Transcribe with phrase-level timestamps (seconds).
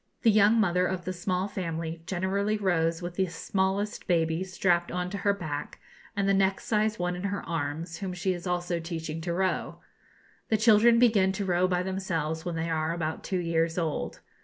[0.23, 5.11] The young mother of the small family generally rows with the smallest baby strapped on
[5.11, 5.79] to her back,
[6.15, 9.77] and the next sized one in her arms, whom she is also teaching to row.
[10.49, 14.21] The children begin to row by themselves when they are about two years old.